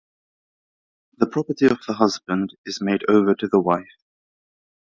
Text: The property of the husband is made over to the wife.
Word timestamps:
The 1.19 1.27
property 1.27 1.67
of 1.67 1.77
the 1.87 1.93
husband 1.93 2.55
is 2.65 2.81
made 2.81 3.03
over 3.07 3.35
to 3.35 3.47
the 3.47 3.59
wife. 3.59 4.01